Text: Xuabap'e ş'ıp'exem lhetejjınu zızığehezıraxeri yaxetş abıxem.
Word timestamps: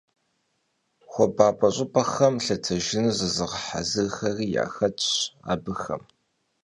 Xuabap'e 1.11 1.67
ş'ıp'exem 1.75 2.35
lhetejjınu 2.45 3.11
zızığehezıraxeri 3.17 4.47
yaxetş 4.55 5.07
abıxem. 5.51 6.01